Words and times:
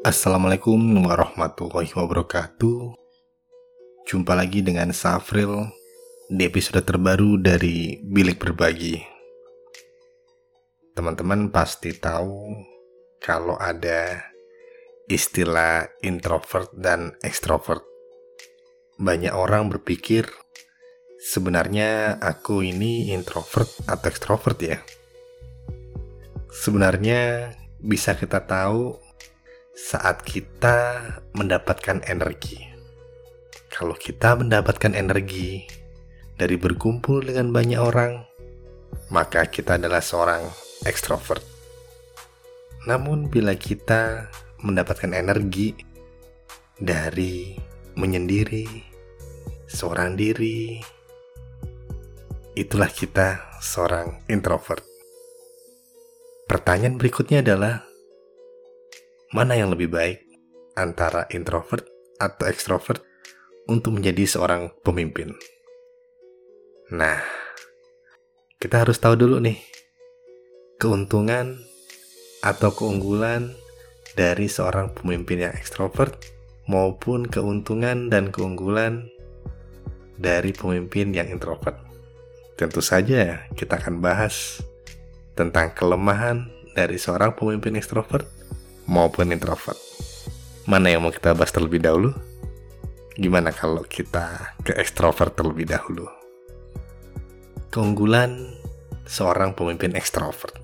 Assalamualaikum 0.00 0.80
warahmatullahi 1.04 1.92
wabarakatuh. 1.92 2.96
Jumpa 4.08 4.32
lagi 4.32 4.64
dengan 4.64 4.96
Safril 4.96 5.68
di 6.24 6.48
episode 6.48 6.80
terbaru 6.80 7.36
dari 7.36 8.00
Bilik 8.00 8.40
Berbagi. 8.40 8.96
Teman-teman 10.96 11.52
pasti 11.52 11.92
tahu 11.92 12.48
kalau 13.20 13.60
ada 13.60 14.24
istilah 15.04 15.84
introvert 16.00 16.72
dan 16.72 17.12
extrovert. 17.20 17.84
Banyak 18.96 19.36
orang 19.36 19.68
berpikir 19.68 20.24
sebenarnya 21.20 22.16
aku 22.24 22.64
ini 22.64 23.12
introvert 23.12 23.68
atau 23.84 24.08
extrovert 24.08 24.56
ya. 24.64 24.80
Sebenarnya 26.48 27.52
bisa 27.84 28.16
kita 28.16 28.48
tahu 28.48 29.09
saat 29.80 30.20
kita 30.28 31.08
mendapatkan 31.32 32.04
energi. 32.04 32.60
Kalau 33.72 33.96
kita 33.96 34.36
mendapatkan 34.36 34.92
energi 34.92 35.64
dari 36.36 36.60
berkumpul 36.60 37.24
dengan 37.24 37.48
banyak 37.48 37.80
orang, 37.80 38.20
maka 39.08 39.48
kita 39.48 39.80
adalah 39.80 40.04
seorang 40.04 40.44
ekstrovert. 40.84 41.40
Namun, 42.84 43.32
bila 43.32 43.56
kita 43.56 44.28
mendapatkan 44.60 45.16
energi 45.16 45.72
dari 46.76 47.56
menyendiri, 47.96 48.68
seorang 49.64 50.12
diri, 50.12 50.76
itulah 52.52 52.92
kita 52.92 53.58
seorang 53.64 54.28
introvert. 54.28 54.84
Pertanyaan 56.44 57.00
berikutnya 57.00 57.40
adalah, 57.40 57.89
mana 59.30 59.54
yang 59.54 59.70
lebih 59.70 59.86
baik 59.86 60.26
antara 60.74 61.30
introvert 61.30 61.86
atau 62.18 62.50
extrovert 62.50 62.98
untuk 63.70 63.94
menjadi 63.94 64.26
seorang 64.26 64.74
pemimpin? 64.82 65.30
Nah, 66.90 67.22
kita 68.58 68.82
harus 68.82 68.98
tahu 68.98 69.14
dulu 69.14 69.38
nih, 69.38 69.62
keuntungan 70.82 71.62
atau 72.42 72.74
keunggulan 72.74 73.54
dari 74.18 74.50
seorang 74.50 74.90
pemimpin 74.98 75.46
yang 75.46 75.54
extrovert 75.54 76.18
maupun 76.66 77.30
keuntungan 77.30 78.10
dan 78.10 78.34
keunggulan 78.34 79.06
dari 80.18 80.50
pemimpin 80.50 81.14
yang 81.14 81.30
introvert. 81.30 81.78
Tentu 82.58 82.82
saja 82.82 83.46
kita 83.54 83.78
akan 83.78 84.02
bahas 84.02 84.58
tentang 85.38 85.70
kelemahan 85.70 86.50
dari 86.74 86.98
seorang 86.98 87.38
pemimpin 87.38 87.78
ekstrovert 87.78 88.39
maupun 88.90 89.30
introvert. 89.30 89.78
Mana 90.66 90.90
yang 90.90 91.06
mau 91.06 91.14
kita 91.14 91.30
bahas 91.38 91.54
terlebih 91.54 91.78
dahulu? 91.78 92.10
Gimana 93.14 93.54
kalau 93.54 93.86
kita 93.86 94.58
ke 94.66 94.74
ekstrovert 94.74 95.38
terlebih 95.38 95.70
dahulu? 95.70 96.10
Keunggulan 97.70 98.50
seorang 99.06 99.54
pemimpin 99.54 99.94
ekstrovert. 99.94 100.58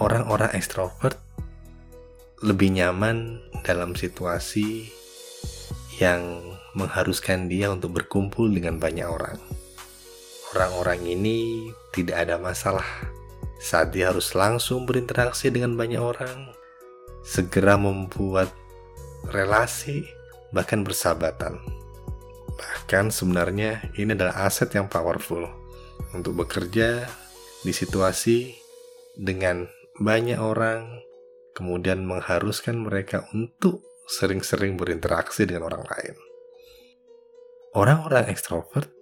Orang-orang 0.00 0.56
ekstrovert 0.56 1.20
lebih 2.40 2.72
nyaman 2.72 3.40
dalam 3.62 3.92
situasi 3.92 4.88
yang 6.00 6.40
mengharuskan 6.72 7.46
dia 7.52 7.68
untuk 7.70 8.00
berkumpul 8.00 8.48
dengan 8.48 8.80
banyak 8.80 9.06
orang. 9.06 9.38
Orang-orang 10.56 11.04
ini 11.04 11.68
tidak 11.94 12.26
ada 12.26 12.40
masalah 12.40 12.86
saat 13.62 13.94
dia 13.94 14.10
harus 14.10 14.34
langsung 14.34 14.84
berinteraksi 14.84 15.48
dengan 15.48 15.78
banyak 15.78 16.02
orang, 16.02 16.52
segera 17.24 17.80
membuat 17.80 18.52
relasi, 19.32 20.04
bahkan 20.52 20.84
bersahabatan. 20.84 21.58
Bahkan 22.54 23.10
sebenarnya 23.10 23.90
ini 23.98 24.14
adalah 24.14 24.46
aset 24.46 24.70
yang 24.76 24.86
powerful 24.86 25.48
untuk 26.12 26.44
bekerja 26.44 27.08
di 27.64 27.72
situasi 27.72 28.54
dengan 29.16 29.66
banyak 29.98 30.38
orang, 30.38 31.00
kemudian 31.56 32.04
mengharuskan 32.04 32.84
mereka 32.84 33.26
untuk 33.32 33.82
sering-sering 34.04 34.76
berinteraksi 34.76 35.48
dengan 35.48 35.72
orang 35.72 35.88
lain. 35.88 36.14
Orang-orang 37.74 38.30
ekstrovert 38.30 38.92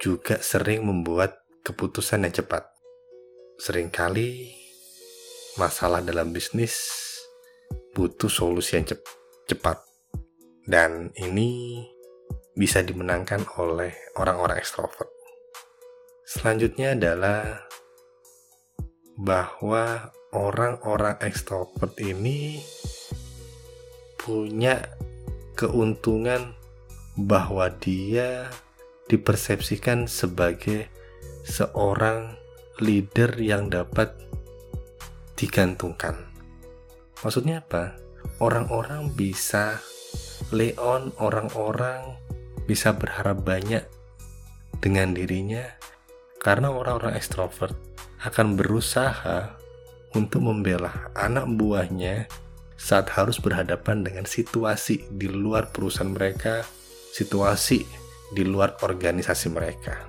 juga 0.00 0.40
sering 0.40 0.82
membuat 0.88 1.44
keputusan 1.62 2.24
yang 2.24 2.34
cepat 2.34 2.64
sering 3.60 3.92
kali 3.92 4.56
masalah 5.60 6.00
dalam 6.00 6.32
bisnis 6.32 7.09
butuh 8.00 8.32
solusi 8.32 8.80
yang 8.80 8.88
cep 8.88 9.04
cepat 9.44 9.76
dan 10.64 11.12
ini 11.20 11.84
bisa 12.56 12.80
dimenangkan 12.80 13.44
oleh 13.60 13.92
orang-orang 14.16 14.56
ekstrovert. 14.56 15.12
Selanjutnya 16.24 16.96
adalah 16.96 17.68
bahwa 19.20 20.16
orang-orang 20.32 21.20
ekstrovert 21.20 21.92
ini 22.00 22.64
punya 24.16 24.80
keuntungan 25.52 26.56
bahwa 27.20 27.68
dia 27.84 28.48
dipersepsikan 29.12 30.08
sebagai 30.08 30.88
seorang 31.44 32.32
leader 32.80 33.36
yang 33.36 33.68
dapat 33.68 34.16
digantungkan. 35.36 36.29
Maksudnya 37.20 37.60
apa? 37.60 37.96
Orang-orang 38.40 39.12
bisa 39.12 39.80
leon, 40.52 41.12
orang-orang 41.20 42.16
bisa 42.64 42.96
berharap 42.96 43.44
banyak 43.44 43.84
dengan 44.80 45.12
dirinya 45.12 45.64
karena 46.40 46.72
orang-orang 46.72 47.18
ekstrovert 47.20 47.76
akan 48.24 48.56
berusaha 48.56 49.60
untuk 50.16 50.40
membela 50.42 51.12
anak 51.12 51.46
buahnya 51.54 52.26
saat 52.80 53.12
harus 53.12 53.36
berhadapan 53.36 54.00
dengan 54.00 54.24
situasi 54.24 55.04
di 55.12 55.28
luar 55.28 55.68
perusahaan 55.68 56.08
mereka, 56.08 56.64
situasi 57.12 57.84
di 58.32 58.42
luar 58.48 58.80
organisasi 58.80 59.52
mereka. 59.52 60.08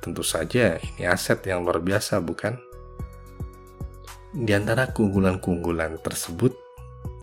Tentu 0.00 0.24
saja 0.24 0.80
ini 0.80 1.04
aset 1.04 1.44
yang 1.44 1.60
luar 1.60 1.84
biasa 1.84 2.24
bukan? 2.24 2.69
Di 4.30 4.54
antara 4.54 4.86
keunggulan-keunggulan 4.94 6.06
tersebut 6.06 6.54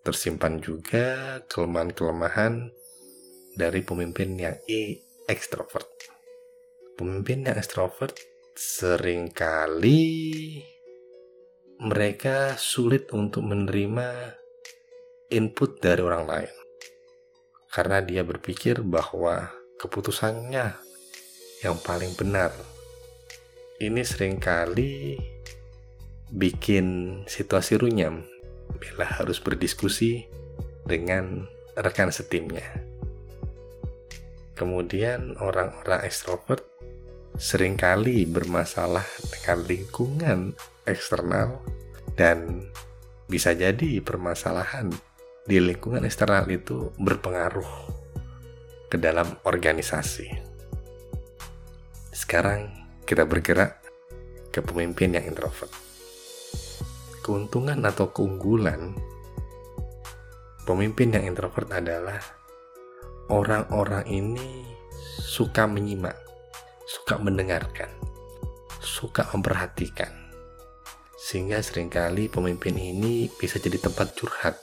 tersimpan 0.04 0.60
juga 0.60 1.40
kelemahan-kelemahan 1.48 2.68
dari 3.56 3.80
pemimpin 3.80 4.36
yang 4.36 4.60
e 4.68 5.00
ekstrovert. 5.24 5.88
Pemimpin 7.00 7.48
yang 7.48 7.56
ekstrovert 7.56 8.12
sering 8.52 9.32
kali 9.32 10.60
mereka 11.80 12.60
sulit 12.60 13.08
untuk 13.16 13.40
menerima 13.40 14.36
input 15.32 15.80
dari 15.80 16.04
orang 16.04 16.28
lain 16.28 16.54
karena 17.72 18.04
dia 18.04 18.20
berpikir 18.20 18.84
bahwa 18.84 19.48
keputusannya 19.80 20.76
yang 21.64 21.76
paling 21.80 22.12
benar. 22.20 22.52
Ini 23.80 24.02
sering 24.04 24.36
kali 24.36 25.16
bikin 26.32 27.20
situasi 27.24 27.80
runyam 27.80 28.24
bila 28.76 29.08
harus 29.08 29.40
berdiskusi 29.40 30.28
dengan 30.84 31.48
rekan 31.76 32.12
setimnya. 32.12 32.64
Kemudian 34.58 35.38
orang-orang 35.38 36.02
ekstrovert 36.02 36.66
sering 37.38 37.78
kali 37.78 38.26
bermasalah 38.26 39.06
dengan 39.30 39.58
lingkungan 39.64 40.38
eksternal 40.82 41.62
dan 42.18 42.66
bisa 43.30 43.54
jadi 43.54 44.02
permasalahan 44.02 44.90
di 45.46 45.62
lingkungan 45.62 46.02
eksternal 46.02 46.44
itu 46.50 46.90
berpengaruh 46.98 47.70
ke 48.90 48.98
dalam 48.98 49.38
organisasi. 49.46 50.26
Sekarang 52.10 52.66
kita 53.06 53.22
bergerak 53.22 53.78
ke 54.50 54.58
pemimpin 54.58 55.14
yang 55.14 55.24
introvert. 55.30 55.87
Keuntungan 57.28 57.84
atau 57.84 58.08
keunggulan 58.08 58.96
pemimpin 60.64 61.12
yang 61.12 61.36
introvert 61.36 61.68
adalah 61.76 62.16
orang-orang 63.28 64.08
ini 64.08 64.64
suka 65.20 65.68
menyimak, 65.68 66.16
suka 66.88 67.20
mendengarkan, 67.20 67.92
suka 68.80 69.28
memperhatikan. 69.36 70.08
Sehingga 71.20 71.60
sering 71.60 71.92
kali 71.92 72.32
pemimpin 72.32 72.72
ini 72.80 73.28
bisa 73.28 73.60
jadi 73.60 73.76
tempat 73.76 74.16
curhat 74.16 74.56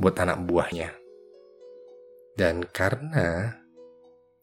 buat 0.00 0.16
anak 0.16 0.48
buahnya. 0.48 0.96
Dan 2.32 2.64
karena 2.72 3.52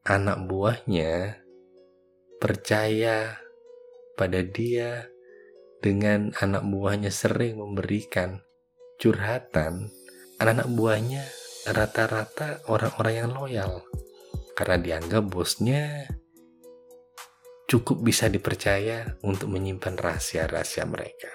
anak 0.05 0.37
buahnya 0.45 1.41
percaya 2.37 3.41
pada 4.13 4.45
dia 4.45 5.14
dengan 5.85 6.33
anak 6.41 6.65
buahnya 6.65 7.13
sering 7.13 7.61
memberikan 7.61 8.41
curhatan, 8.97 9.93
anak-anak 10.41 10.69
buahnya 10.73 11.23
rata-rata 11.69 12.65
orang-orang 12.65 13.13
yang 13.13 13.29
loyal 13.29 13.85
karena 14.57 14.81
dianggap 14.81 15.29
bosnya 15.29 16.09
cukup 17.69 18.01
bisa 18.01 18.25
dipercaya 18.33 19.13
untuk 19.21 19.53
menyimpan 19.53 19.93
rahasia-rahasia 19.93 20.89
mereka. 20.89 21.29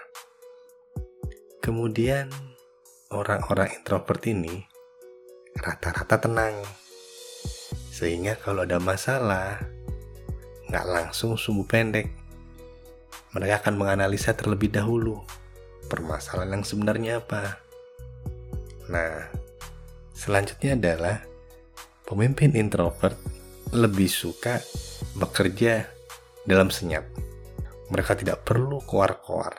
Kemudian 1.63 2.35
orang-orang 3.15 3.71
introvert 3.79 4.27
ini 4.27 4.67
rata-rata 5.55 6.27
tenang. 6.27 6.59
Sehingga 7.95 8.35
kalau 8.35 8.67
ada 8.67 8.83
masalah, 8.83 9.63
nggak 10.67 10.87
langsung 10.91 11.39
sumbu 11.39 11.63
pendek. 11.69 12.20
Mereka 13.31 13.63
akan 13.63 13.75
menganalisa 13.79 14.35
terlebih 14.35 14.75
dahulu 14.75 15.23
permasalahan 15.87 16.59
yang 16.59 16.65
sebenarnya 16.67 17.13
apa. 17.23 17.63
Nah, 18.91 19.31
selanjutnya 20.15 20.75
adalah 20.75 21.23
pemimpin 22.07 22.59
introvert 22.59 23.15
lebih 23.71 24.11
suka 24.11 24.59
bekerja 25.15 25.87
dalam 26.43 26.75
senyap. 26.75 27.07
Mereka 27.91 28.19
tidak 28.19 28.43
perlu 28.43 28.83
keluar-keluar. 28.83 29.55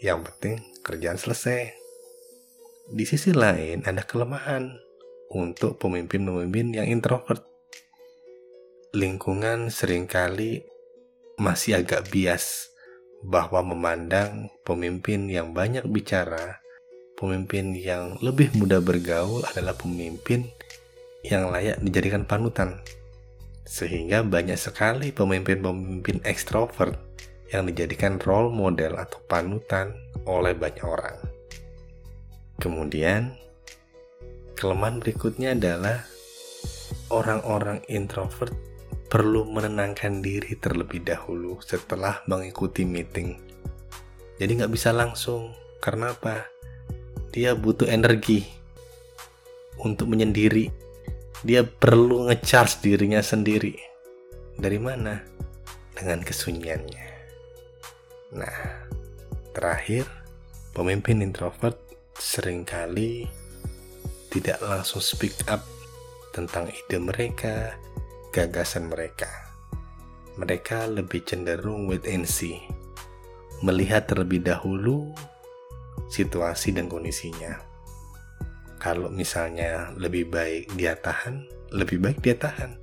Yang 0.00 0.32
penting 0.32 0.56
kerjaan 0.80 1.20
selesai. 1.20 1.76
Di 2.88 3.04
sisi 3.04 3.36
lain 3.36 3.84
ada 3.84 4.00
kelemahan 4.00 4.64
untuk 5.28 5.76
pemimpin-pemimpin 5.76 6.72
yang 6.72 6.88
introvert. 6.88 7.44
Lingkungan 8.96 9.68
sering 9.68 10.08
kali 10.08 10.64
masih 11.36 11.84
agak 11.84 12.08
bias 12.08 12.72
bahwa 13.24 13.74
memandang 13.74 14.52
pemimpin 14.62 15.26
yang 15.26 15.50
banyak 15.50 15.82
bicara, 15.90 16.62
pemimpin 17.18 17.74
yang 17.74 18.14
lebih 18.22 18.54
mudah 18.54 18.78
bergaul 18.78 19.42
adalah 19.42 19.74
pemimpin 19.74 20.46
yang 21.26 21.50
layak 21.50 21.82
dijadikan 21.82 22.22
panutan. 22.22 22.78
Sehingga 23.66 24.24
banyak 24.24 24.56
sekali 24.56 25.10
pemimpin-pemimpin 25.12 26.24
ekstrovert 26.24 26.96
yang 27.52 27.68
dijadikan 27.68 28.20
role 28.22 28.52
model 28.52 28.96
atau 28.96 29.18
panutan 29.26 29.92
oleh 30.24 30.52
banyak 30.54 30.84
orang. 30.84 31.16
Kemudian, 32.58 33.34
kelemahan 34.56 34.98
berikutnya 34.98 35.54
adalah 35.54 36.02
orang-orang 37.08 37.80
introvert 37.86 38.67
perlu 39.08 39.48
menenangkan 39.48 40.20
diri 40.20 40.52
terlebih 40.60 41.00
dahulu 41.00 41.56
setelah 41.64 42.20
mengikuti 42.28 42.84
meeting. 42.84 43.40
Jadi 44.36 44.60
nggak 44.60 44.72
bisa 44.72 44.92
langsung, 44.92 45.56
karena 45.80 46.12
apa? 46.12 46.46
Dia 47.32 47.56
butuh 47.56 47.88
energi 47.88 48.44
untuk 49.80 50.12
menyendiri. 50.12 50.68
Dia 51.40 51.64
perlu 51.64 52.28
ngecharge 52.28 52.84
dirinya 52.84 53.24
sendiri. 53.24 53.74
Dari 54.58 54.78
mana? 54.78 55.24
Dengan 55.96 56.22
kesunyiannya. 56.22 57.08
Nah, 58.36 58.58
terakhir, 59.56 60.04
pemimpin 60.76 61.24
introvert 61.24 61.80
sering 62.18 62.66
kali 62.66 63.24
tidak 64.28 64.60
langsung 64.60 65.00
speak 65.00 65.34
up 65.48 65.64
tentang 66.36 66.68
ide 66.68 66.98
mereka, 67.00 67.72
gagasan 68.30 68.92
mereka. 68.92 69.28
Mereka 70.38 70.86
lebih 70.86 71.26
cenderung 71.26 71.90
wait 71.90 72.06
and 72.06 72.28
see, 72.28 72.62
melihat 73.64 74.06
terlebih 74.06 74.44
dahulu 74.44 75.10
situasi 76.06 76.70
dan 76.70 76.86
kondisinya. 76.86 77.58
Kalau 78.78 79.10
misalnya 79.10 79.90
lebih 79.98 80.30
baik 80.30 80.70
dia 80.78 80.94
tahan, 80.94 81.42
lebih 81.74 81.98
baik 81.98 82.22
dia 82.22 82.38
tahan. 82.38 82.78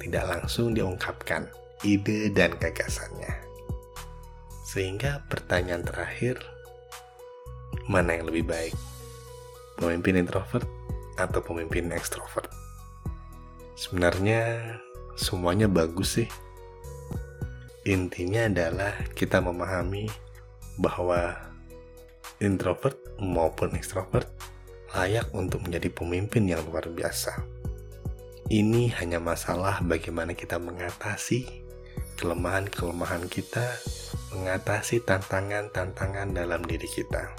Tidak 0.00 0.24
langsung 0.24 0.72
diungkapkan 0.72 1.52
ide 1.84 2.32
dan 2.32 2.56
gagasannya. 2.56 3.30
Sehingga 4.64 5.24
pertanyaan 5.28 5.84
terakhir, 5.84 6.40
mana 7.88 8.16
yang 8.16 8.28
lebih 8.28 8.48
baik? 8.48 8.74
Pemimpin 9.76 10.24
introvert 10.24 10.64
atau 11.20 11.40
pemimpin 11.44 11.92
ekstrovert? 11.92 12.67
Sebenarnya 13.78 14.74
semuanya 15.14 15.70
bagus 15.70 16.18
sih. 16.18 16.28
Intinya 17.86 18.50
adalah 18.50 18.90
kita 19.14 19.38
memahami 19.38 20.10
bahwa 20.82 21.38
introvert 22.42 22.98
maupun 23.22 23.78
ekstrovert 23.78 24.26
layak 24.98 25.30
untuk 25.30 25.62
menjadi 25.62 25.94
pemimpin 25.94 26.50
yang 26.50 26.66
luar 26.66 26.90
biasa. 26.90 27.38
Ini 28.50 28.98
hanya 28.98 29.22
masalah 29.22 29.78
bagaimana 29.86 30.34
kita 30.34 30.58
mengatasi 30.58 31.46
kelemahan-kelemahan 32.18 33.30
kita, 33.30 33.78
mengatasi 34.34 35.06
tantangan-tantangan 35.06 36.34
dalam 36.34 36.66
diri 36.66 36.90
kita 36.90 37.30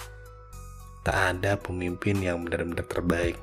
tak 1.09 1.41
ada 1.41 1.57
pemimpin 1.57 2.19
yang 2.19 2.43
benar-benar 2.43 2.85
terbaik. 2.85 3.33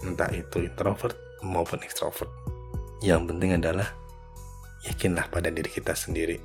Entah 0.00 0.30
itu 0.32 0.64
introvert 0.64 1.23
maupun 1.44 1.80
extrovert. 1.84 2.32
Yang 3.04 3.30
penting 3.30 3.60
adalah 3.60 3.92
yakinlah 4.88 5.28
pada 5.28 5.52
diri 5.52 5.68
kita 5.68 5.92
sendiri 5.92 6.40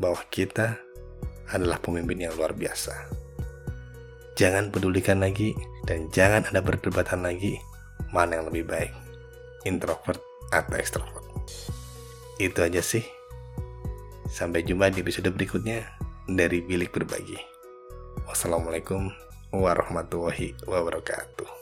bahwa 0.00 0.20
kita 0.32 0.80
adalah 1.52 1.76
pemimpin 1.78 2.24
yang 2.24 2.32
luar 2.36 2.56
biasa. 2.56 2.92
Jangan 4.40 4.72
pedulikan 4.72 5.20
lagi 5.20 5.52
dan 5.84 6.08
jangan 6.08 6.48
ada 6.48 6.64
perdebatan 6.64 7.20
lagi 7.20 7.60
mana 8.08 8.40
yang 8.40 8.48
lebih 8.48 8.64
baik, 8.64 8.92
introvert 9.68 10.18
atau 10.48 10.74
extrovert. 10.80 11.26
Itu 12.40 12.64
aja 12.64 12.80
sih. 12.80 13.04
Sampai 14.30 14.64
jumpa 14.64 14.88
di 14.94 15.04
episode 15.04 15.28
berikutnya 15.28 15.84
dari 16.24 16.62
Bilik 16.64 16.94
Berbagi. 16.94 17.36
Wassalamualaikum 18.24 19.10
warahmatullahi 19.50 20.54
wabarakatuh. 20.64 21.59